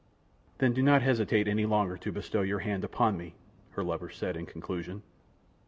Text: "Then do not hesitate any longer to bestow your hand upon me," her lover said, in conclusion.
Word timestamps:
"Then 0.57 0.73
do 0.73 0.81
not 0.81 1.03
hesitate 1.03 1.47
any 1.47 1.67
longer 1.67 1.95
to 1.95 2.11
bestow 2.11 2.41
your 2.41 2.57
hand 2.57 2.83
upon 2.83 3.17
me," 3.17 3.35
her 3.73 3.83
lover 3.83 4.09
said, 4.09 4.35
in 4.35 4.47
conclusion. 4.47 5.03